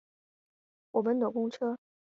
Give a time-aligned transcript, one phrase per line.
[0.89, 1.77] 我们等公车